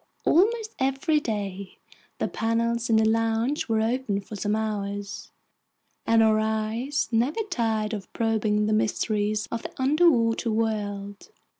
Almost 0.25 0.73
every 0.79 1.19
day 1.19 1.77
the 2.17 2.27
panels 2.27 2.89
in 2.89 2.95
the 2.95 3.05
lounge 3.05 3.69
were 3.69 3.81
open 3.81 4.19
for 4.19 4.35
some 4.35 4.55
hours, 4.55 5.29
and 6.07 6.23
our 6.23 6.39
eyes 6.39 7.07
never 7.11 7.41
tired 7.51 7.93
of 7.93 8.11
probing 8.11 8.65
the 8.65 8.73
mysteries 8.73 9.47
of 9.51 9.61
the 9.61 9.71
underwater 9.79 10.49
world. 10.49 11.29